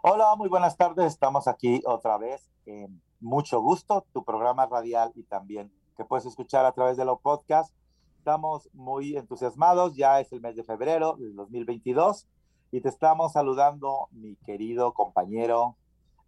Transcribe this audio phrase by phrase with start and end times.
[0.00, 1.06] Hola, muy buenas tardes.
[1.06, 2.48] Estamos aquí otra vez.
[2.66, 7.20] en mucho gusto, tu programa radial y también que puedes escuchar a través de los
[7.20, 7.74] podcasts.
[8.18, 9.96] Estamos muy entusiasmados.
[9.96, 12.28] Ya es el mes de febrero del 2022
[12.70, 15.76] y te estamos saludando, mi querido compañero,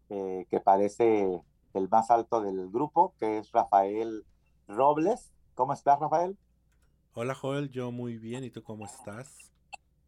[0.09, 1.41] eh, que parece
[1.73, 4.25] el más alto del grupo, que es Rafael
[4.67, 5.31] Robles.
[5.55, 6.37] ¿Cómo estás, Rafael?
[7.15, 7.71] Hola, Joel.
[7.71, 8.43] Yo muy bien.
[8.43, 9.53] ¿Y tú cómo estás?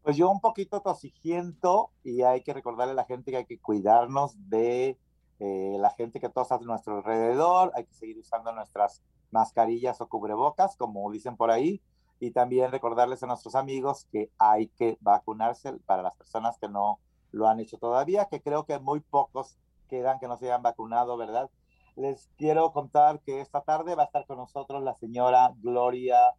[0.03, 3.59] Pues yo un poquito tosigiento y hay que recordarle a la gente que hay que
[3.59, 4.99] cuidarnos de
[5.39, 10.07] eh, la gente que tosa a nuestro alrededor, hay que seguir usando nuestras mascarillas o
[10.07, 11.81] cubrebocas, como dicen por ahí,
[12.19, 16.99] y también recordarles a nuestros amigos que hay que vacunarse para las personas que no
[17.31, 19.57] lo han hecho todavía, que creo que muy pocos
[19.89, 21.49] quedan que no se hayan vacunado, ¿verdad?
[21.95, 26.35] Les quiero contar que esta tarde va a estar con nosotros la señora Gloria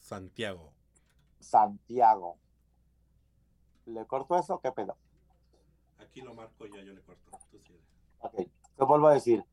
[0.00, 0.73] Santiago.
[1.44, 2.38] Santiago.
[3.86, 4.60] ¿Le corto eso?
[4.60, 4.96] ¿Qué pedo?
[5.98, 7.38] Aquí lo marco ya, yo le corto.
[7.50, 7.74] Tú.
[8.20, 9.44] Ok, te vuelvo a decir.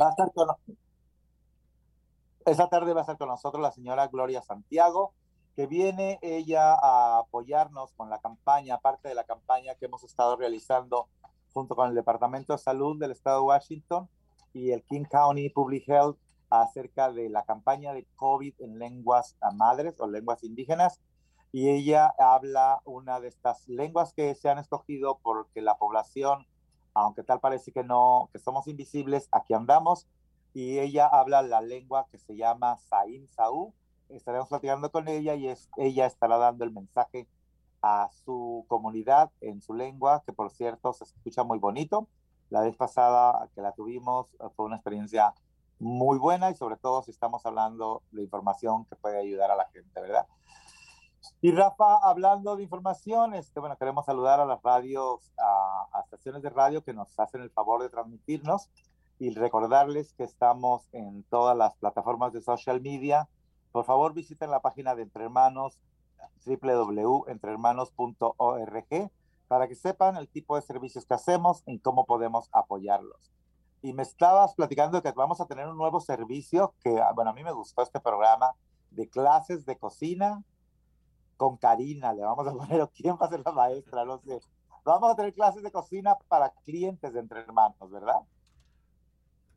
[0.00, 0.48] Va a estar con...
[2.44, 5.12] Esta tarde va a estar con nosotros la señora Gloria Santiago,
[5.54, 10.36] que viene ella a apoyarnos con la campaña, parte de la campaña que hemos estado
[10.36, 11.08] realizando
[11.52, 14.08] junto con el Departamento de Salud del Estado de Washington
[14.52, 16.18] y el King County Public Health
[16.50, 21.00] acerca de la campaña de COVID en lenguas madres o lenguas indígenas
[21.52, 26.46] y ella habla una de estas lenguas que se han escogido porque la población,
[26.94, 30.06] aunque tal parece que no, que somos invisibles, aquí andamos
[30.52, 33.72] y ella habla la lengua que se llama Saín Saú.
[34.08, 37.26] Estaremos platicando con ella y es, ella estará dando el mensaje
[37.82, 42.08] a su comunidad en su lengua, que por cierto se escucha muy bonito.
[42.50, 44.26] La vez pasada que la tuvimos
[44.56, 45.34] fue una experiencia
[45.80, 49.68] muy buena y sobre todo si estamos hablando de información que puede ayudar a la
[49.70, 50.26] gente, ¿verdad?
[51.40, 56.42] Y Rafa, hablando de información, este, bueno, queremos saludar a las radios, a, a, estaciones
[56.42, 58.70] de radio que nos hacen el favor de transmitirnos
[59.18, 63.28] y recordarles que estamos en todas las plataformas de social media.
[63.72, 65.78] Por favor, visiten la página de Entre Hermanos,
[66.44, 69.10] www.entrehermanos.org,
[69.48, 73.32] para que sepan el tipo de servicios que hacemos y cómo podemos apoyarlos
[73.82, 77.34] y me estabas platicando que vamos a tener un nuevo servicio que, ah, bueno, a
[77.34, 78.54] mí me gustó este programa
[78.90, 80.42] de clases de cocina
[81.36, 84.04] con Karina, le vamos a poner, ¿quién va a ser la maestra?
[84.04, 84.40] No sé.
[84.84, 88.20] Vamos a tener clases de cocina para clientes de Entre Hermanos, ¿verdad?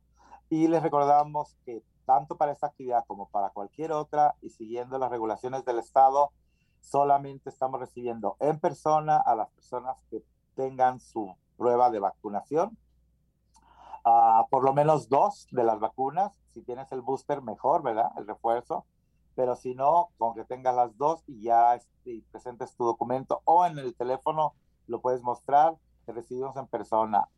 [0.48, 5.10] Y les recordamos que tanto para esta actividad como para cualquier otra y siguiendo las
[5.10, 6.32] regulaciones del Estado,
[6.80, 10.24] solamente estamos recibiendo en persona a las personas que
[10.56, 12.78] tengan su prueba de vacunación.
[14.06, 16.32] Uh, por lo menos dos de las vacunas.
[16.54, 18.10] Si tienes el booster, mejor, ¿verdad?
[18.16, 18.86] El refuerzo
[19.34, 23.64] pero si no, con que tengas las dos y ya este, presentes tu documento o
[23.66, 24.54] en el teléfono
[24.86, 27.28] lo puedes mostrar, te recibimos en persona.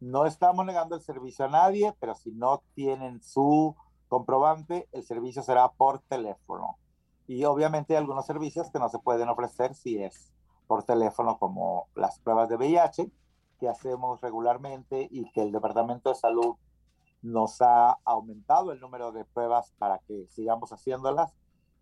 [0.00, 3.76] No estamos negando el servicio a nadie, pero si no tienen su
[4.08, 6.78] comprobante, el servicio será por teléfono.
[7.26, 10.32] Y obviamente hay algunos servicios que no se pueden ofrecer si es
[10.66, 13.10] por teléfono, como las pruebas de VIH
[13.60, 16.56] que hacemos regularmente y que el Departamento de Salud
[17.22, 21.32] nos ha aumentado el número de pruebas para que sigamos haciéndolas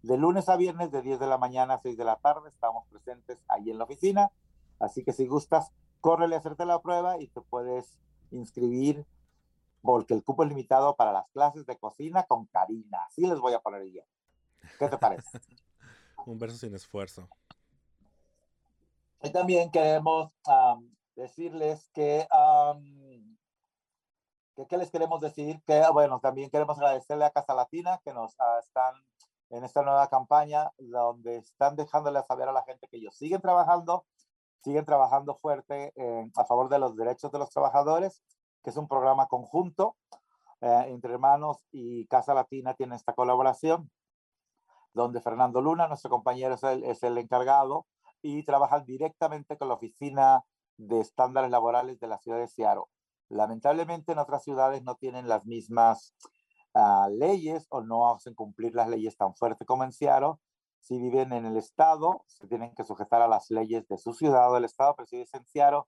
[0.02, 2.86] de lunes a viernes, de 10 de la mañana a 6 de la tarde, estamos
[2.88, 4.30] presentes ahí en la oficina.
[4.78, 7.98] Así que si gustas, córrele a hacerte la prueba y te puedes
[8.30, 9.06] inscribir
[9.82, 13.04] porque el cupo es limitado para las clases de cocina con Karina.
[13.06, 14.02] Así les voy a poner yo.
[14.78, 15.40] ¿Qué te parece?
[16.26, 17.28] Un verso sin esfuerzo.
[19.22, 20.32] Y también queremos
[21.14, 22.26] decirles que,
[24.56, 25.62] que, ¿qué les queremos decir?
[25.66, 28.94] Que, bueno, también queremos agradecerle a Casa Latina que nos ah, están
[29.50, 34.06] en esta nueva campaña, donde están dejándole saber a la gente que ellos siguen trabajando,
[34.62, 35.92] siguen trabajando fuerte
[36.36, 38.22] a favor de los derechos de los trabajadores,
[38.62, 39.96] que es un programa conjunto
[40.60, 43.90] eh, entre hermanos y Casa Latina tiene esta colaboración,
[44.92, 47.86] donde Fernando Luna, nuestro compañero, es el, es el encargado
[48.20, 50.44] y trabajan directamente con la Oficina
[50.76, 52.84] de Estándares Laborales de la ciudad de Seattle.
[53.30, 56.14] Lamentablemente en otras ciudades no tienen las mismas
[56.74, 60.34] uh, leyes o no hacen cumplir las leyes tan fuerte como en Seattle.
[60.80, 64.50] Si viven en el estado, se tienen que sujetar a las leyes de su ciudad
[64.50, 65.82] o del estado, pero si vives en Seattle,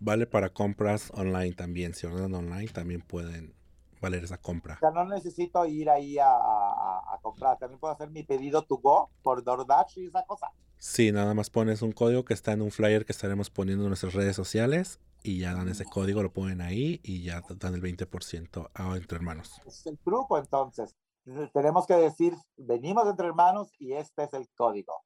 [0.01, 3.55] vale para compras online también, si ordenan online también pueden
[4.01, 4.75] valer esa compra.
[4.75, 6.66] O sea, no necesito ir ahí a, a,
[7.27, 10.53] comprar, también puedo hacer mi pedido to go por DoorDash y esa cosa.
[10.79, 13.89] Sí, nada más pones un código que está en un flyer que estaremos poniendo en
[13.89, 17.83] nuestras redes sociales y ya dan ese código, lo ponen ahí y ya dan el
[17.83, 19.61] 20% a Entre Hermanos.
[19.67, 20.95] Es el truco entonces.
[21.53, 25.03] Tenemos que decir, venimos Entre Hermanos y este es el código.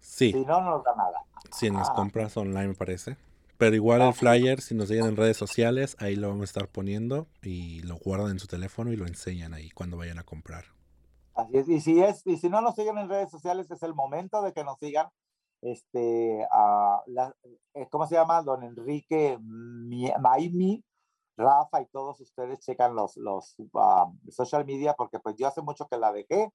[0.00, 0.32] Sí.
[0.32, 1.18] Si no, no nos da nada.
[1.52, 1.94] Sí, en las ah.
[1.94, 3.16] compras online me parece.
[3.58, 6.68] Pero igual el flyer, si nos siguen en redes sociales, ahí lo vamos a estar
[6.68, 10.66] poniendo y lo guardan en su teléfono y lo enseñan ahí cuando vayan a comprar.
[11.36, 13.94] Así es, y si es, y si no nos siguen en redes sociales, es el
[13.94, 15.08] momento de que nos sigan.
[15.62, 17.34] Este, a la,
[17.74, 18.42] eh, ¿cómo se llama?
[18.42, 20.84] Don Enrique Maimi,
[21.36, 23.56] Rafa y todos ustedes checan los, los
[24.30, 26.52] social media porque pues yo hace mucho que la dejé,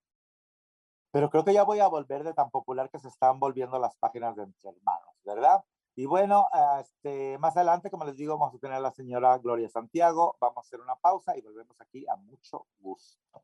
[1.11, 3.95] pero creo que ya voy a volver de tan popular que se están volviendo las
[3.97, 5.63] páginas de entre hermanos, ¿verdad?
[5.95, 6.47] Y bueno,
[6.79, 10.37] este, más adelante, como les digo, vamos a tener a la señora Gloria Santiago.
[10.39, 13.43] Vamos a hacer una pausa y volvemos aquí a mucho gusto.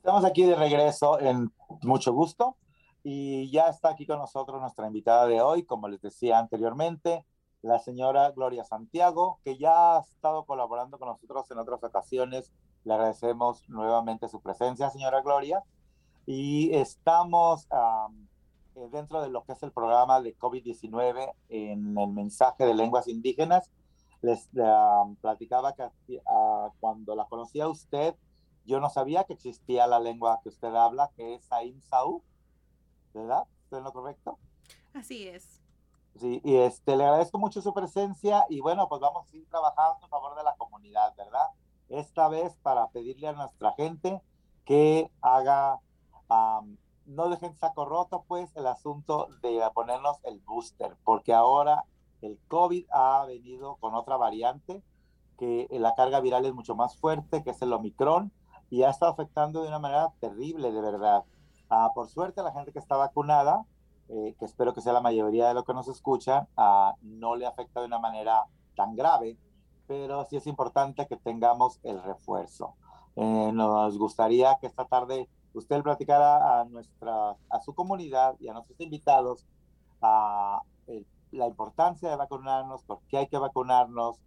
[0.00, 1.52] Estamos aquí de regreso en
[1.82, 2.56] mucho gusto
[3.02, 7.26] y ya está aquí con nosotros nuestra invitada de hoy, como les decía anteriormente,
[7.60, 12.50] la señora Gloria Santiago, que ya ha estado colaborando con nosotros en otras ocasiones.
[12.84, 15.62] Le agradecemos nuevamente su presencia, señora Gloria.
[16.24, 22.64] Y estamos eh, dentro de lo que es el programa de COVID-19 en el mensaje
[22.64, 23.70] de lenguas indígenas.
[24.22, 24.48] Les
[25.20, 25.82] platicaba que
[26.24, 28.14] uh, cuando la conocía usted,
[28.64, 32.22] yo no sabía que existía la lengua que usted habla, que es Aim Sau,
[33.14, 33.44] ¿verdad?
[33.64, 34.38] ¿Estoy lo correcto?
[34.94, 35.60] Así es.
[36.16, 40.04] Sí, y este, le agradezco mucho su presencia y bueno, pues vamos a ir trabajando
[40.04, 41.46] a favor de la comunidad, ¿verdad?
[41.88, 44.20] Esta vez para pedirle a nuestra gente
[44.64, 45.80] que haga
[47.06, 51.84] no dejen saco roto, pues, el asunto de ponernos el booster, porque ahora
[52.22, 54.82] el COVID ha venido con otra variante,
[55.38, 58.30] que la carga viral es mucho más fuerte, que es el Omicron,
[58.70, 61.24] y ha estado afectando de una manera terrible, de verdad.
[61.68, 63.66] Ah, por suerte, la gente que está vacunada,
[64.08, 67.46] eh, que espero que sea la mayoría de lo que nos escucha, ah, no le
[67.46, 68.44] afecta de una manera
[68.76, 69.36] tan grave,
[69.86, 72.74] pero sí es importante que tengamos el refuerzo.
[73.16, 78.52] Eh, nos gustaría que esta tarde usted platicara a, nuestra, a su comunidad y a
[78.52, 79.46] nuestros invitados
[80.00, 80.62] a
[81.32, 84.20] la importancia de vacunarnos, por qué hay que vacunarnos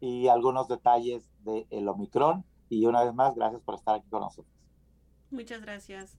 [0.00, 2.44] y algunos detalles del el Omicron.
[2.68, 4.52] Y una vez más, gracias por estar aquí con nosotros.
[5.30, 6.16] Muchas gracias.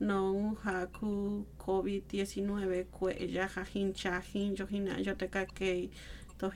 [0.00, 5.90] no haku COVID-19 kwe ya hin cha hin yo hina yo te que
[6.36, 6.50] to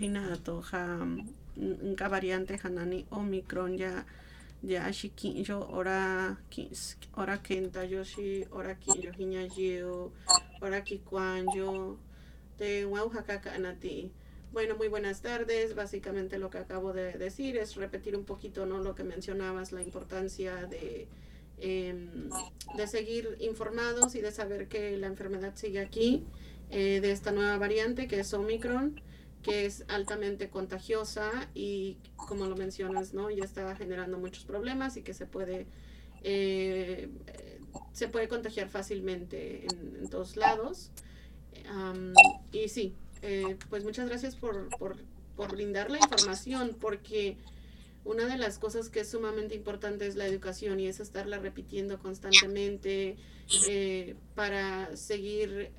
[0.73, 1.07] ha
[1.57, 4.05] nka variante hanani omicron ya
[4.63, 6.37] ya shi kin yo ora
[7.17, 10.13] ora kenta yo shi ora kin yo hinya yo
[10.61, 11.97] ora ki kwan yo
[12.59, 14.13] te wau hakaka anati
[14.51, 15.75] bueno, muy buenas tardes.
[15.75, 18.79] Básicamente lo que acabo de decir es repetir un poquito ¿no?
[18.79, 21.07] lo que mencionabas, la importancia de,
[21.61, 22.31] Em,
[22.77, 26.25] de seguir informados y de saber que la enfermedad sigue aquí,
[26.71, 29.01] eh, de esta nueva variante que es Omicron,
[29.43, 33.29] que es altamente contagiosa y como lo mencionas, ¿no?
[33.31, 35.67] ya está generando muchos problemas y que se puede,
[36.23, 37.09] eh,
[37.93, 40.93] se puede contagiar fácilmente en, todos lados.
[42.53, 44.97] Y sí, eh, pues muchas gracias por, por,
[45.37, 47.37] por brindar la información porque
[48.05, 51.99] una de las cosas que es sumamente importante es la educación y es estarla repitiendo
[51.99, 53.17] constantemente
[53.69, 55.73] eh, para seguir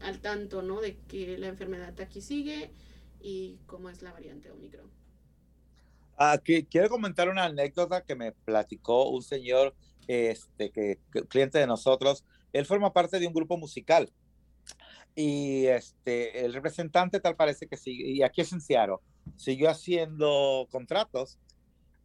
[0.00, 0.80] al tanto ¿no?
[0.80, 2.70] de que la enfermedad aquí sigue
[3.20, 4.88] y cómo es la variante Omicron.
[6.16, 9.74] Aquí quiero comentar una anécdota que me platicó un señor
[10.06, 10.98] este, que,
[11.28, 12.24] cliente de nosotros.
[12.52, 14.10] Él forma parte de un grupo musical
[15.20, 18.98] y este, el representante tal parece que sigue, y aquí es en Seattle,
[19.34, 21.40] siguió haciendo contratos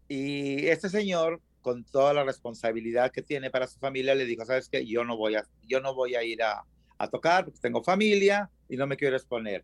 [0.07, 4.67] y este señor, con toda la responsabilidad que tiene para su familia, le dijo, sabes
[4.67, 6.65] qué, yo no voy a, yo no voy a ir a,
[6.97, 9.63] a tocar porque tengo familia y no me quiero exponer.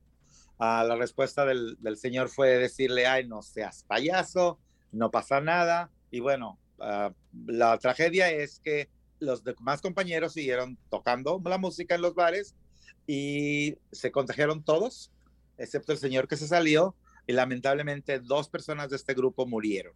[0.60, 4.60] Ah, la respuesta del, del, señor fue decirle, ay, no seas payaso,
[4.92, 5.90] no pasa nada.
[6.12, 7.12] Y bueno, ah,
[7.48, 12.54] la tragedia es que los demás compañeros siguieron tocando la música en los bares
[13.12, 15.12] y se contagiaron todos,
[15.58, 19.96] excepto el señor que se salió, y lamentablemente dos personas de este grupo murieron.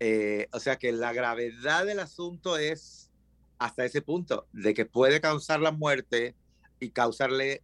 [0.00, 3.10] Eh, o sea que la gravedad del asunto es
[3.58, 6.34] hasta ese punto, de que puede causar la muerte
[6.80, 7.62] y causarle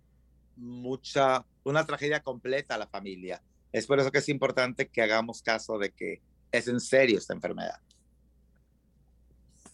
[0.57, 3.43] mucha, una tragedia completa a la familia.
[3.73, 6.21] Es por eso que es importante que hagamos caso de que
[6.53, 7.81] es en serio esta enfermedad.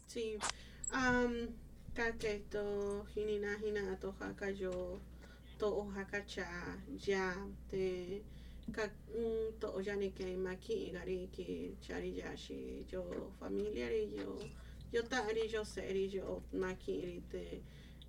[0.06, 0.38] Sí.
[0.92, 1.48] Um,
[1.94, 4.98] to hinina hina to hakayo
[5.58, 7.32] to hakacha ya
[7.70, 8.20] de
[8.72, 8.88] ka
[9.60, 14.36] to yani que maki gari que chari yashi yo familiar y yo
[14.92, 17.62] yo tari yo seri yo naki te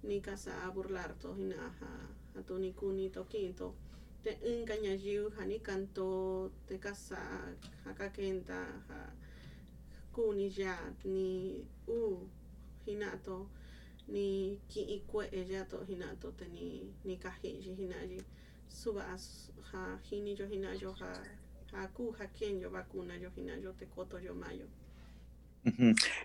[0.04, 3.76] ni casa a burlar to hinaha a to ni kuni to quinto
[4.24, 9.14] te engaña yu hani canto te casa haka kenta ha
[10.12, 12.26] kuni ya ni u
[12.88, 13.46] hinato
[14.08, 18.22] ni ki ikwe ella to hinato te ni ni kahiji hinaji
[18.68, 21.14] subas ha hini yo hina yo ha
[21.72, 22.26] ha ku ha
[22.62, 24.68] yo vacuna yo hina yo te coto yo mayo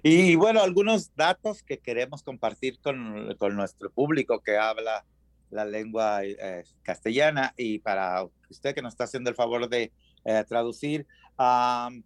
[0.02, 5.04] y bueno, algunos datos que queremos compartir con, con nuestro público que habla
[5.50, 9.92] la lengua eh, castellana y para usted que nos está haciendo el favor de
[10.24, 11.06] eh, traducir,
[11.38, 12.02] um,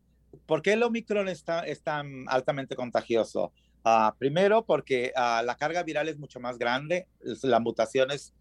[0.47, 3.53] ¿por qué el Omicron está, es tan altamente contagioso?
[3.85, 8.33] Uh, primero, porque uh, la carga viral es mucho más grande, las mutaciones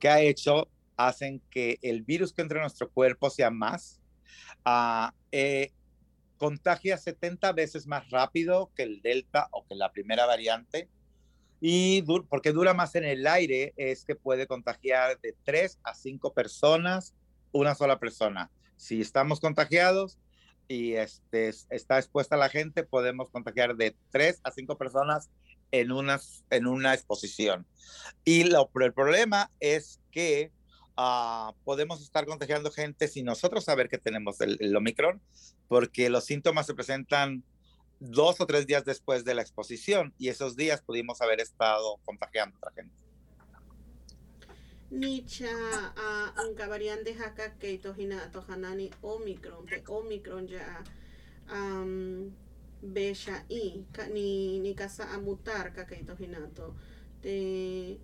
[0.00, 4.00] que ha hecho hacen que el virus que entra en nuestro cuerpo sea más,
[4.64, 5.72] uh, eh,
[6.38, 10.88] contagia 70 veces más rápido que el delta o que la primera variante.
[11.60, 16.34] Y porque dura más en el aire, es que puede contagiar de 3 a 5
[16.34, 17.14] personas
[17.52, 18.50] una sola persona.
[18.76, 20.18] Si estamos contagiados,
[20.68, 25.30] y este, está expuesta a la gente, podemos contagiar de tres a cinco personas
[25.70, 27.66] en una, en una exposición.
[28.24, 30.52] Y lo, el problema es que
[30.96, 35.20] uh, podemos estar contagiando gente sin nosotros saber que tenemos el, el, Omicron,
[35.68, 37.42] porque los síntomas se presentan
[38.00, 42.56] dos o tres días después de la exposición y esos días pudimos haber estado contagiando
[42.62, 43.03] a la gente.
[44.94, 45.50] Nicha
[45.96, 50.84] a uh, varian de haka que tohina tohanani Omicron, de Omicron ya
[51.50, 52.30] um,
[52.80, 56.76] besha i ni ni casa a mutar ka que tohinato
[57.22, 57.98] de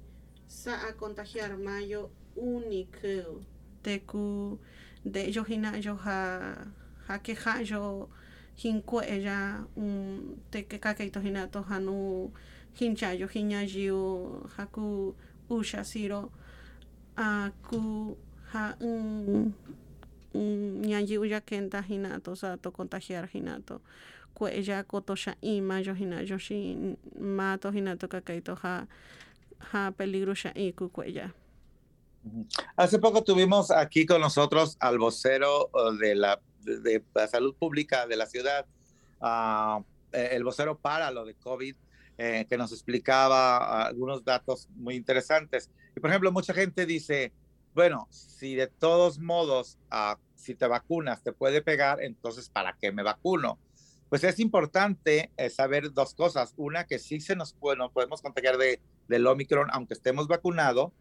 [0.48, 3.38] sa a contagiar mayo único.
[3.84, 4.58] De ku
[5.04, 6.72] de yo hina yo ha
[7.06, 8.08] ha que ha yo
[8.56, 12.32] hinkwe ella un te que ka que tohinato hanu
[12.74, 15.14] hincha yo hinya jiu haku
[15.48, 16.32] usha siro
[17.20, 18.16] aku
[18.52, 19.52] ha un
[20.34, 23.80] ñayi uya kenta hinato sa to contagiar hinato
[24.34, 26.76] kue ya koto sha ima yo hina yo shi
[27.20, 28.86] mato hinato kakaito ha
[29.72, 31.28] ha peligro sha iku kue ya
[32.76, 38.16] Hace poco tuvimos aquí con nosotros al vocero de la, de la salud pública de
[38.16, 38.66] la ciudad,
[39.22, 41.74] uh, el vocero para lo de COVID,
[42.22, 45.70] eh, que nos explicaba algunos datos muy interesantes.
[45.96, 47.32] Y por ejemplo, mucha gente dice,
[47.74, 52.92] bueno, si de todos modos, uh, si te vacunas, te puede pegar, entonces, ¿para qué
[52.92, 53.58] me vacuno?
[54.10, 56.52] Pues es importante eh, saber dos cosas.
[56.58, 60.92] Una, que sí se nos puede, nos podemos contagiar de, del Omicron, aunque estemos vacunado,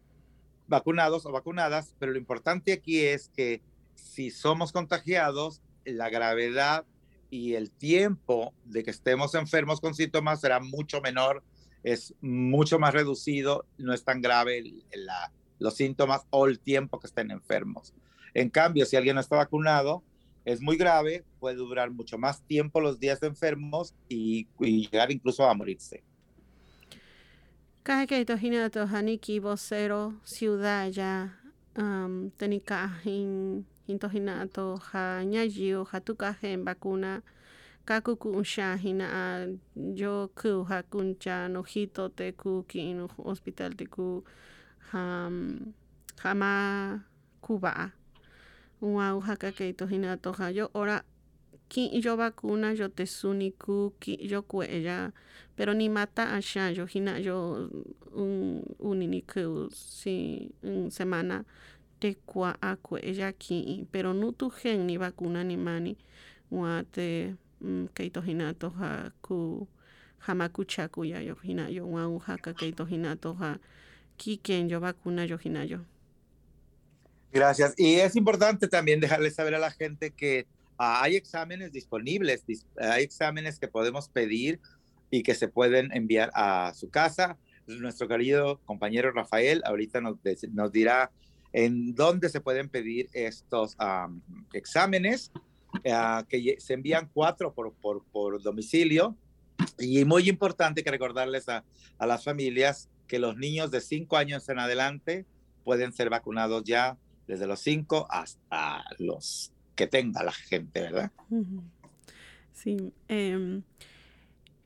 [0.68, 3.60] vacunados o vacunadas, pero lo importante aquí es que
[3.94, 6.86] si somos contagiados, la gravedad
[7.30, 11.42] y el tiempo de que estemos enfermos con síntomas será mucho menor
[11.82, 17.06] es mucho más reducido, no es tan grave la, los síntomas o el tiempo que
[17.06, 17.94] estén enfermos.
[18.34, 20.02] En cambio, si alguien no está vacunado,
[20.44, 25.54] es muy grave, puede durar mucho más tiempo los días enfermos y, llegar incluso a
[25.54, 26.02] morirse.
[33.98, 37.22] Tenika hin hinto ha ñayiu tukajen vacuna
[37.84, 39.48] kakuku unsha hina
[39.94, 44.22] yo ku ha kuncha no hito te ku kin hospital te ku
[44.92, 45.74] ham
[46.22, 47.02] hama
[47.40, 47.92] kuba
[48.80, 51.02] wow haka ke to hina to ha yo ora
[51.68, 55.12] ki yo te suniku ki yo kuella
[55.56, 57.68] pero ni mata asha yo hina yo
[58.14, 61.44] un unini ku si un semana
[62.00, 65.96] te kwa a kuella ki pero no tu gen ni vacuna ni mani
[66.50, 67.36] wa te
[67.94, 69.68] keito hinato ha ku
[70.18, 73.58] hamakuchaku ya yo hina yo wa haka keito hinato ha
[74.68, 75.80] yo vacuna yo hina yo
[77.32, 77.74] Gracias.
[77.76, 80.46] Y es importante también dejarle saber a la gente que
[80.80, 84.58] uh, hay exámenes disponibles, dis hay exámenes que podemos pedir
[85.10, 87.38] y que se pueden enviar a su casa.
[87.66, 90.16] Nuestro querido compañero Rafael ahorita nos,
[90.52, 91.12] nos dirá
[91.52, 93.76] en dónde se pueden pedir estos
[94.52, 95.32] exámenes
[95.74, 99.16] uh, que se envían cuatro por, por, por, domicilio.
[99.78, 101.64] Y muy importante que recordarles a,
[101.98, 105.26] a, las familias que los niños de cinco años en adelante
[105.64, 111.10] pueden ser vacunados ya desde los cinco hasta los que tenga la gente, ¿verdad?
[112.52, 112.92] Sí.
[113.08, 113.62] Eh,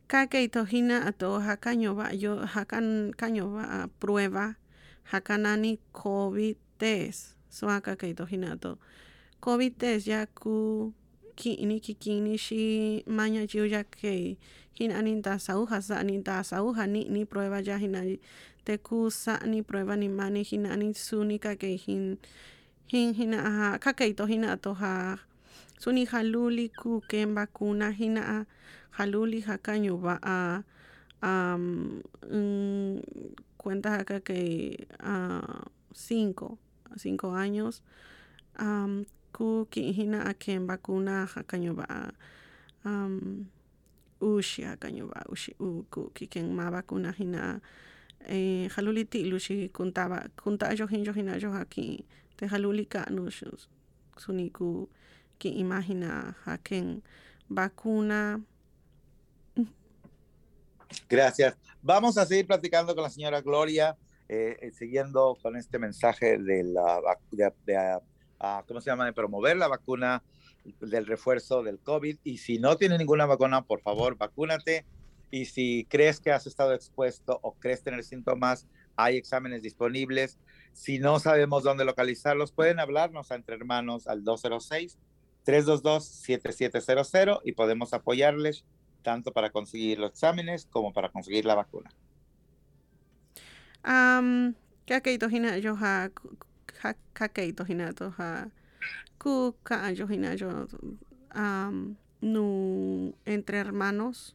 [0.09, 2.45] hakaño va yo
[3.53, 4.59] va prueba
[5.11, 8.79] hakanani covid test so hakakeito hina ato
[9.41, 10.93] covid test ya ku
[11.35, 14.39] kini kikini shi maña jiu ya que
[14.75, 18.03] hina aninta sauja sa aninta sauja ni ni prueba ya hina
[18.65, 19.11] te ku
[19.47, 22.19] ni prueba ni mani hina ani sunika que hin
[22.87, 25.19] hin ha kakeito hina ato ha
[25.79, 28.47] suni haluli ku ken vacuna hina
[28.97, 30.63] haluli hakaño va a
[31.23, 33.01] um, um,
[33.57, 35.63] cuenta que uh,
[35.95, 36.59] cinco
[36.97, 37.83] cinco años
[38.61, 42.13] um, ku hina a ken vacuna hakaño va
[42.85, 43.47] um,
[44.21, 47.61] ushi hakaño va ushi u ku ken ma vacuna hina
[48.27, 52.05] eh, haluli ti lushi kuntaba kunta yo hin yo hina yo aquí
[52.37, 53.31] te haluli ka no
[54.17, 54.89] suni ku
[55.39, 57.03] que imagina haken
[57.49, 58.41] vacuna
[61.09, 61.57] Gracias.
[61.83, 63.97] Vamos a seguir platicando con la señora Gloria,
[64.29, 67.97] eh, siguiendo con este mensaje de la de, de,
[68.41, 69.07] uh, ¿cómo se llama?
[69.07, 70.23] De promover la vacuna
[70.81, 72.19] del refuerzo del COVID.
[72.25, 74.85] Y si no tiene ninguna vacuna, por favor, vacúnate.
[75.31, 80.39] Y si crees que has estado expuesto o crees tener síntomas, hay exámenes disponibles.
[80.73, 84.99] Si no sabemos dónde localizarlos, pueden hablarnos a Entre Hermanos al 206
[85.45, 88.65] 322-7700 y podemos apoyarles
[89.03, 91.91] tanto para conseguir los exámenes como para conseguir la vacuna.
[93.85, 94.55] Um,
[94.89, 96.09] kakeito hina yo ha
[97.13, 98.49] kakeito hina to ha
[99.21, 100.69] ku ka yo hina yo
[101.37, 104.35] um, nu entre hermanos.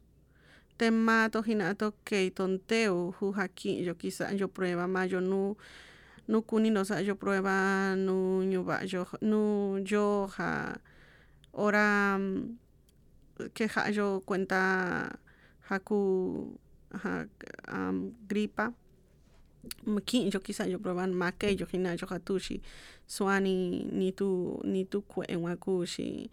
[0.78, 5.56] Tema to hina to que tonteo hu haki yo quizá yo prueba ma yo nu
[6.28, 10.78] nu kuni no sa yo prueba nu nyuba yo nu yo ha
[11.52, 12.16] ora
[13.52, 15.18] que ha yo cuenta
[15.68, 16.00] haku
[17.02, 17.26] ha,
[17.68, 18.72] um, gripa
[19.86, 22.60] mki yo quizá yo proban make yo hina yo hatushi
[23.06, 26.30] swani ni tu ni tu kwe wakushi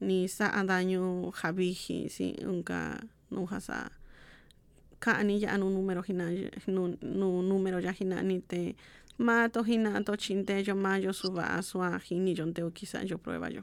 [0.00, 3.90] ni sa daño jabihi si unka no hasa
[5.00, 6.30] ka ani ya anu número hina
[6.66, 8.76] nu, nu número ya hina ni te
[9.18, 13.62] mato hina to chinte yo mayo suba asua hini yo teo quizá yo prueba yo.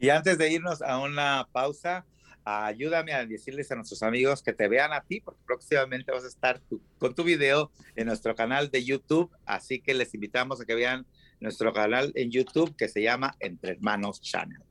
[0.00, 2.04] Y antes de irnos a una pausa
[2.48, 6.28] ayúdame a decirles a nuestros amigos que te vean a ti, porque próximamente vas a
[6.28, 6.60] estar
[6.98, 11.06] con tu video en nuestro canal de YouTube, así que les invitamos a que vean
[11.40, 14.62] nuestro canal en YouTube que se llama Entre Hermanos Channel.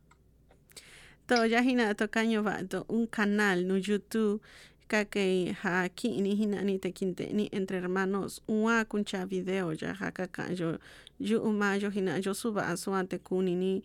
[1.50, 4.42] ya hina caño va un canal no YouTube
[4.88, 10.12] que ha ni hina ni te quinte ni entre hermanos un kuncha video ya ha
[10.12, 10.80] ka yo
[11.20, 13.84] yo uma yo hina yo suba a su ante kuni ni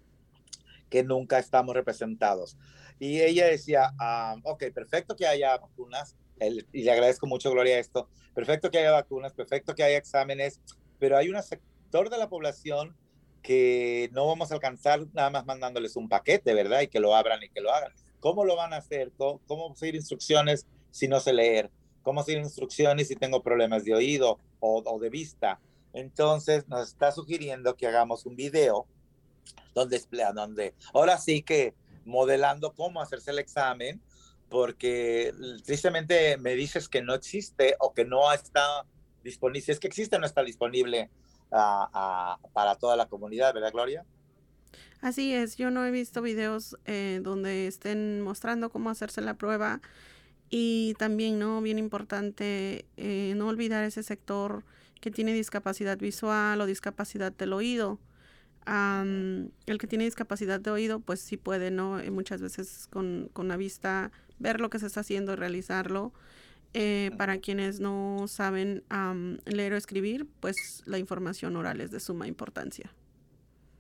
[0.90, 2.58] que nunca estamos representados.
[3.00, 6.16] Y ella decía, ah, ok, perfecto que haya vacunas,
[6.74, 10.60] y le agradezco mucho, Gloria, esto, perfecto que haya vacunas, perfecto que haya exámenes,
[11.00, 12.96] pero hay un sector de la población
[13.48, 16.82] que no vamos a alcanzar nada más mandándoles un paquete, ¿verdad?
[16.82, 17.94] Y que lo abran y que lo hagan.
[18.20, 19.12] ¿Cómo lo van a hacer?
[19.18, 21.72] ¿Cómo, cómo seguir instrucciones si no sé leer?
[22.08, 25.60] cómo hacer instrucciones si tengo problemas de oído o, de vista.
[25.92, 28.88] Entonces nos está sugiriendo que hagamos un video
[29.76, 30.02] donde,
[30.34, 31.74] donde ahora sí que
[32.06, 34.02] modelando cómo hacerse el examen,
[34.48, 35.34] porque
[35.66, 38.86] tristemente me dices que no existe o que no está
[39.22, 39.66] disponible.
[39.66, 41.10] Si es que existe, no está disponible
[41.50, 44.06] para toda la comunidad, ¿verdad, Gloria?
[45.02, 49.80] Así es, yo no he visto videos eh, donde estén mostrando cómo hacerse la prueba
[50.50, 51.62] y también, ¿no?
[51.62, 54.64] Bien importante, eh, no olvidar ese sector
[55.00, 58.00] que tiene discapacidad visual o discapacidad del oído.
[58.66, 62.00] el que tiene discapacidad de oído, pues sí puede, ¿no?
[62.00, 66.12] Eh, muchas veces con, con, la vista ver lo que se está haciendo y realizarlo.
[66.74, 68.84] Eh, para quienes no saben
[69.46, 72.94] leer o escribir, pues la información oral es de suma importancia.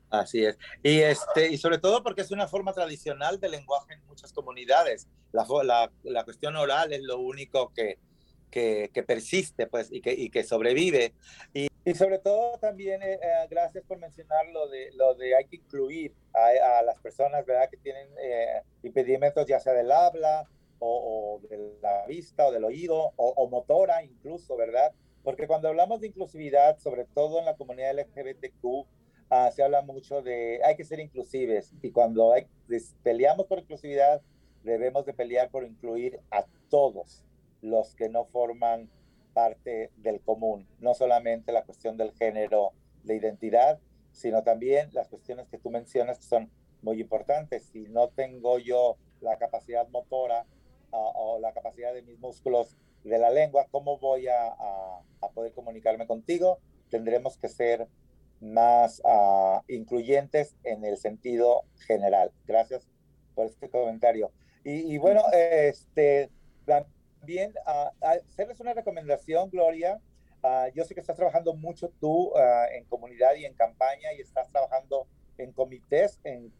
[0.09, 0.57] Así es.
[0.83, 5.07] Y, este, y sobre todo porque es una forma tradicional de lenguaje en muchas comunidades.
[5.31, 7.99] La, la, la cuestión oral es lo único que,
[8.49, 11.13] que, que, persiste pues, y, que, y que sobrevive.
[11.53, 15.45] Y, y sobre todo también, eh, eh, gracias por mencionar lo de, lo de hay
[15.45, 17.69] que incluir a, a las personas ¿verdad?
[17.69, 20.47] que tienen eh, impedimentos ya sea del habla
[20.79, 24.93] o, o, de la vista o del oído o, o motora incluso, ¿verdad?
[25.23, 28.87] Porque cuando hablamos de inclusividad, sobre todo en la comunidad LGBTQ,
[29.29, 32.47] Ah, se habla mucho de hay que ser inclusives y cuando hay,
[33.03, 34.21] peleamos por inclusividad
[34.63, 37.25] debemos de pelear por incluir a todos
[37.61, 38.89] los que no forman
[39.33, 42.71] parte del común, no solamente la cuestión del género
[43.03, 43.81] de identidad,
[44.13, 46.49] sino también las cuestiones que tú mencionas que son
[46.81, 47.65] muy importantes.
[47.65, 50.45] Si no tengo yo la capacidad motora
[50.97, 56.07] o la capacidad de mis músculos de la lengua, ¿cómo voy a, a, poder comunicarme
[56.07, 56.59] contigo?
[56.89, 57.87] Tendremos que ser
[58.39, 62.31] más uh, incluyentes en el sentido general.
[62.45, 62.87] Gracias
[63.35, 64.31] por este comentario.
[64.63, 66.29] Y, bueno, este,
[66.65, 70.01] también uh, hacerles una recomendación, Gloria.
[70.75, 72.31] Yo sé que estás trabajando mucho tú
[72.71, 75.07] en comunidad y en campaña y estás trabajando
[75.37, 76.53] en comités, en,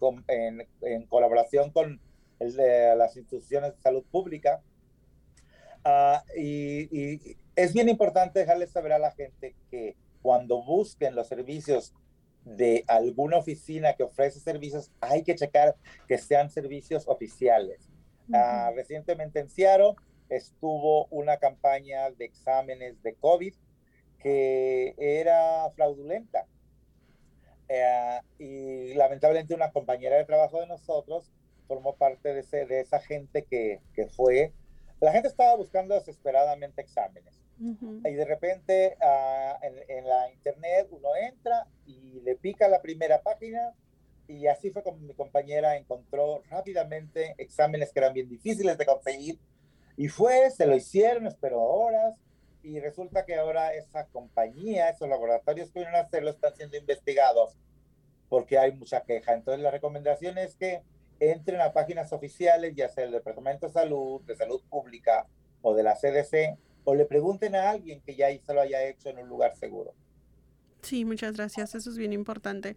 [0.82, 2.02] en colaboración con
[2.40, 4.62] el de las instituciones de salud pública.
[6.36, 11.94] y, y es bien importante dejarles saber a la gente que cuando busquen los servicios
[12.44, 15.76] de alguna oficina que ofrece servicios, hay que checar
[16.08, 17.90] que sean servicios oficiales.
[18.34, 19.96] Ah, recientemente en Seattle
[20.30, 23.54] estuvo una campaña de exámenes de COVID
[24.20, 26.46] que era fraudulenta.
[27.70, 31.34] Eh, y lamentablemente una compañera de trabajo de nosotros
[31.68, 34.54] formó parte de, ese, de esa gente que, que fue.
[35.00, 41.10] La gente estaba buscando desesperadamente exámenes y de repente uh, en, en, la internet uno
[41.16, 43.74] entra y le pica la primera página
[44.28, 49.40] y así fue como mi compañera encontró rápidamente exámenes que eran bien difíciles de conseguir
[49.96, 52.16] y fue, se lo hicieron, esperó horas
[52.62, 57.58] y resulta que ahora esa compañía, esos laboratorios que vienen a hacerlo están siendo investigados
[58.30, 59.34] porque hay mucha queja.
[59.34, 60.84] Entonces la recomendación es que
[61.20, 65.26] entren a páginas oficiales, ya sea el Departamento de Salud, de Salud Pública
[65.62, 69.10] o de la CDC, o le pregunten a alguien que ya se lo haya hecho
[69.10, 69.94] en un lugar seguro.
[70.82, 71.76] Sí, muchas gracias.
[71.76, 72.76] Eso es bien importante.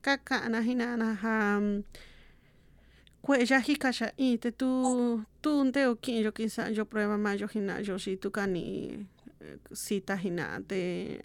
[0.00, 1.84] Kaka anahina anaham.
[3.20, 7.80] Cuella hikasha y te tu tu un teo yo quizá yo prueba más yo hina
[7.80, 9.06] yo si tu cani
[9.72, 11.20] cita hina te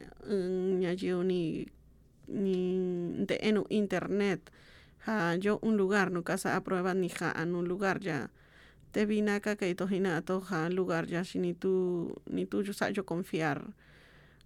[0.95, 1.67] yo ni
[2.27, 4.49] ni de en internet
[5.05, 8.29] ha yo un lugar no casa a prueba ni ja en un lugar ya
[8.91, 12.63] te vine acá que to hina to ha lugar ya si ni tú ni tú
[12.63, 13.73] yo sa yo confiar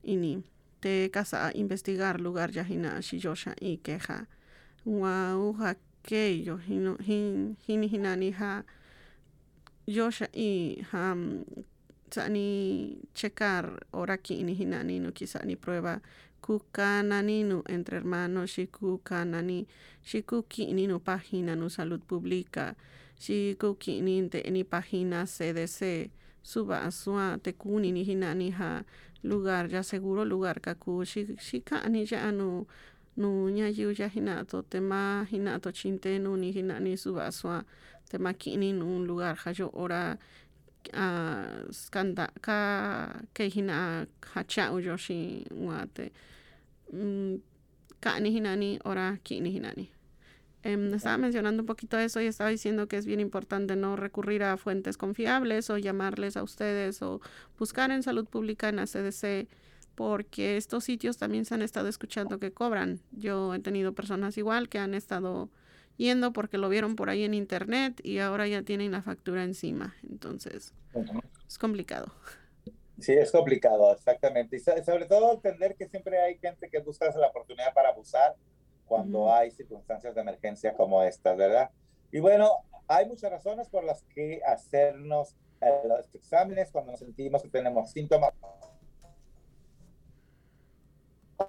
[0.04, 0.44] y ni
[0.80, 4.28] te casa investigar lugar ya hina si yo sha y queja
[4.86, 8.66] wa uha que yo hino hin hin hina ni ha
[9.88, 11.16] yo sha y ha
[12.12, 16.02] sa ni checar ora ki ni hina ni no quizá ni prueba
[16.44, 19.66] kukanani no entre hermanos shikukanani
[20.04, 22.76] shikuki ni no página no salud pública.
[23.16, 26.10] Si kukinin te ni página CDC
[26.44, 28.84] suba asua te kuni ni hinani ha
[29.24, 31.06] lugar ya seguro lugar kaku.
[31.06, 32.66] Shi shi kani ya nu
[33.50, 37.64] nya yu ya hinato te ma hinato chinte nu ni hinani suba asua
[38.10, 40.18] te ma kini un lugar ha yo ora
[41.72, 44.98] skanda ka ke hina ha cha yo
[46.94, 47.36] mm,
[48.00, 49.92] kani hinani ora kini hinani
[50.64, 54.44] Eh, estaba mencionando un poquito eso y estaba diciendo que es bien importante no recurrir
[54.44, 57.20] a fuentes confiables o llamarles a ustedes o
[57.60, 59.50] buscar en salud pública en la CDC
[59.96, 63.02] porque estos sitios también se han estado escuchando que cobran.
[63.12, 65.50] Yo he tenido personas igual que han estado
[65.98, 69.96] yendo porque lo vieron por ahí en internet y ahora ya tienen la factura encima.
[70.10, 70.74] Entonces,
[71.48, 72.12] es complicado.
[73.00, 74.58] Sí, es complicado, exactamente.
[74.58, 78.36] Y sobre todo entender que siempre hay gente que busca la oportunidad para abusar
[78.86, 81.72] cuando hay circunstancias de emergencia como estas, ¿verdad?
[82.12, 82.52] Y bueno,
[82.88, 87.92] hay muchas razones por las que hacernos eh, los exámenes cuando nos sentimos que tenemos
[87.92, 88.34] síntomas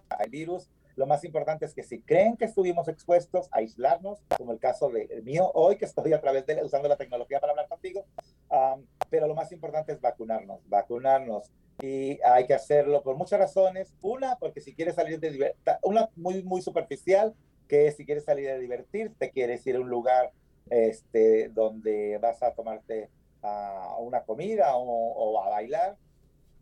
[0.08, 0.70] al virus.
[0.96, 4.90] Lo más importante es que si creen que estuvimos expuestos, a aislarnos, como el caso
[4.90, 8.04] de mío hoy, que estoy a través de usando la tecnología para hablar contigo.
[8.50, 11.50] Um, pero lo más importante es vacunarnos, vacunarnos
[11.82, 13.94] y hay que hacerlo por muchas razones.
[14.02, 17.34] Una, porque si quieres salir de divertir, una muy, muy superficial,
[17.68, 20.32] que si quieres salir a divertirte, quieres ir a un lugar
[20.70, 23.10] este, donde vas a tomarte
[23.42, 25.96] uh, una comida o, o a bailar.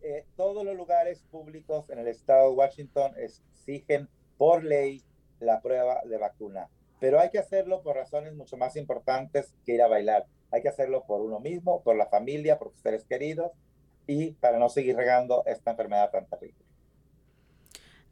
[0.01, 5.03] Eh, todos los lugares públicos en el estado de Washington exigen por ley
[5.41, 6.69] la prueba de vacuna,
[7.01, 10.27] pero hay que hacerlo por razones mucho más importantes que ir a bailar.
[10.53, 13.51] Hay que hacerlo por uno mismo, por la familia, por tus seres queridos
[14.07, 16.63] y para no seguir regando esta enfermedad tan terrible.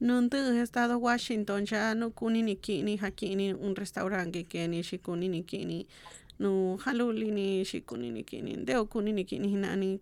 [0.00, 5.42] Nuntu estado Washington ya no kuni ni kini hakini un restaurante que ni shikuni ni
[5.42, 5.87] kini
[6.38, 10.00] no haluli ni shikuni ni kini deo kuni ni kini hinani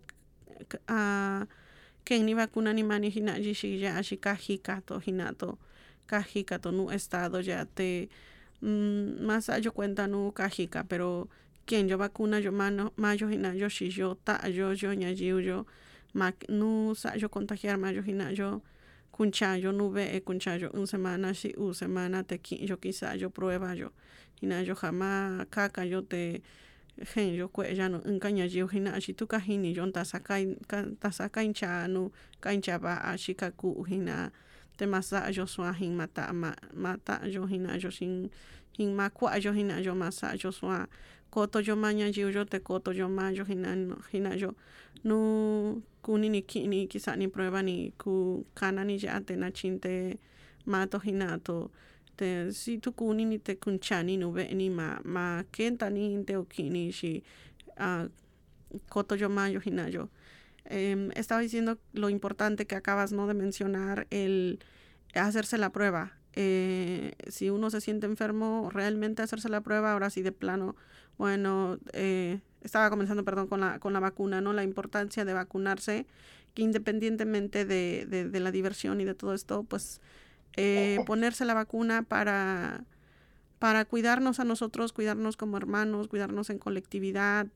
[2.09, 5.57] ni vacuna ni mani hinaji shi ya shi kahika to hinato
[6.09, 8.09] kahika no estado ya te
[8.61, 11.29] mm, más yo cuenta no kahika pero
[11.65, 15.65] quien yo vacuna yo mano mayo hina yo shi yo ta yo yo nya yo
[16.13, 18.61] ma no sa yo contagiar ma yo hina yo
[19.11, 23.91] kunchayo nube e kunchayo un semana si u semana te yo quizá yo prueba yo
[24.41, 26.41] hina yo jamás caca yo te
[27.05, 30.57] gen yo kwe ya no un caña yo hina si tu kahini yo ta sakai
[30.67, 34.31] ta sakai cha no kancha ba a shikaku hina
[34.79, 38.31] te masa yo hin mata ma mata yo hina yo sin
[38.77, 40.51] hin ma kwa yo hina yo masa yo
[41.29, 43.75] koto yo maña yo te koto yo ma yo hina
[44.11, 44.55] hina yo.
[45.03, 50.17] No kuni ni kini kisa ni prueba ni ku kana ni ya te na chinte
[50.65, 51.71] mato hinato
[52.17, 56.91] te si tu kuni ni te kunchani ve ni ma ma kenta ni te okini
[56.91, 57.23] shi
[57.77, 58.07] uh,
[58.89, 60.09] koto yo ma yo hina yo
[60.69, 63.27] eh, estaba diciendo lo importante que acabas ¿no?
[63.27, 64.59] de mencionar el
[65.13, 70.21] hacerse la prueba eh, si uno se siente enfermo realmente hacerse la prueba ahora sí
[70.21, 70.75] de plano
[71.17, 74.53] bueno eh, estaba comenzando, perdón, con la, con la vacuna, ¿no?
[74.53, 76.05] La importancia de vacunarse,
[76.53, 80.01] que independientemente de, de, la diversión y de todo esto, pues
[80.57, 82.83] eh, ponerse la vacuna para,
[83.59, 87.47] para cuidarnos a nosotros, cuidarnos como hermanos, cuidarnos en colectividad,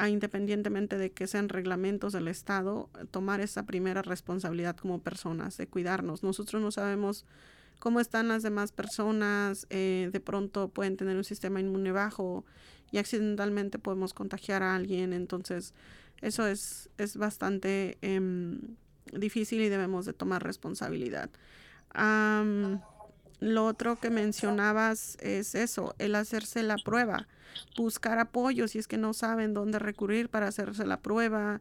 [0.00, 5.66] a, independientemente de que sean reglamentos del Estado, tomar esa primera responsabilidad como personas, de
[5.66, 6.22] cuidarnos.
[6.22, 7.26] Nosotros no sabemos
[7.78, 12.46] cómo están las demás personas, eh, de pronto pueden tener un sistema inmune bajo,
[12.90, 15.12] y accidentalmente podemos contagiar a alguien.
[15.12, 15.74] Entonces,
[16.22, 18.58] eso es, es bastante em,
[19.12, 21.28] difícil y debemos de tomar responsabilidad.
[23.40, 27.26] Lo otro que mencionabas es eso, el hacerse la prueba,
[27.76, 31.60] buscar apoyo si es que no saben dónde recurrir para hacerse la prueba.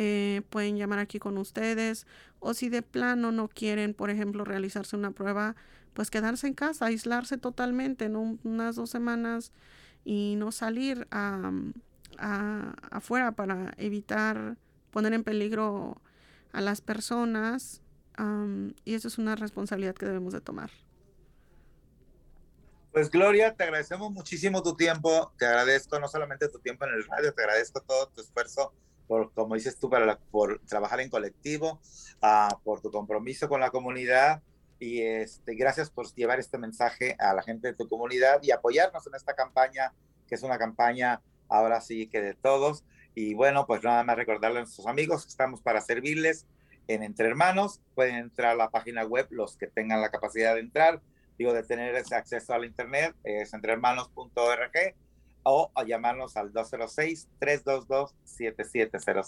[0.00, 2.06] Eh, pueden llamar aquí con ustedes
[2.38, 5.56] o si de plano no quieren, por ejemplo, realizarse una prueba,
[5.92, 9.50] pues quedarse en casa, aislarse totalmente, en unas dos semanas
[10.04, 11.50] y no salir a,
[12.92, 14.56] afuera para evitar
[14.92, 16.00] poner en peligro
[16.52, 17.82] a las personas
[18.84, 20.70] y eso es una responsabilidad que debemos de tomar.
[22.98, 27.04] Pues Gloria, te agradecemos muchísimo tu tiempo, te agradezco no solamente tu tiempo en el
[27.06, 28.72] radio, te agradezco todo tu esfuerzo
[29.06, 31.80] por, como dices tú, para por trabajar en colectivo,
[32.20, 34.42] uh, por tu compromiso con la comunidad
[34.80, 39.06] y este, gracias por llevar este mensaje a la gente de tu comunidad y apoyarnos
[39.06, 39.92] en esta campaña,
[40.26, 42.82] que es una campaña ahora sí que de todos.
[43.14, 46.48] Y bueno, pues nada más recordarle a nuestros amigos que estamos para servirles
[46.88, 47.80] en Entre Hermanos.
[47.94, 51.00] Pueden entrar a la página web los que tengan la capacidad de entrar,
[51.38, 54.72] digo, de tener ese acceso al Internet, es entrehermanos.org
[55.44, 59.24] o llamarnos al 206-322-7700